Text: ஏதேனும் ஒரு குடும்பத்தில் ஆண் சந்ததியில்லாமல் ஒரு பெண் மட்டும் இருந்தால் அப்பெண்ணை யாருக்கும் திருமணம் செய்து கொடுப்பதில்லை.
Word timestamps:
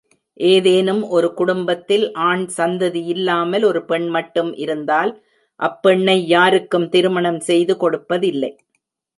ஏதேனும் 0.39 1.01
ஒரு 1.09 1.27
குடும்பத்தில் 1.33 2.05
ஆண் 2.27 2.45
சந்ததியில்லாமல் 2.57 3.65
ஒரு 3.65 3.81
பெண் 3.85 4.07
மட்டும் 4.07 4.51
இருந்தால் 4.63 5.11
அப்பெண்ணை 5.59 6.17
யாருக்கும் 6.27 6.89
திருமணம் 6.89 7.41
செய்து 7.49 7.75
கொடுப்பதில்லை. 7.77 8.51